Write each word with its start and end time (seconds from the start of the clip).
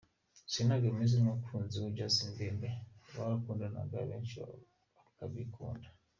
Selena 0.51 0.75
Gomez 0.83 1.11
n'umukunzi 1.15 1.75
we 1.83 1.93
Justin 1.97 2.31
Bieber 2.37 2.75
barakundanaga 3.15 3.97
benshi 4.09 4.35
bakabikunda. 4.99 5.87